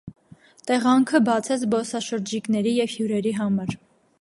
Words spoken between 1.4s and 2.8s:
է զբոսաշրջիկների